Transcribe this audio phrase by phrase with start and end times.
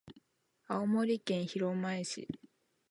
[0.67, 2.27] 青森県弘前市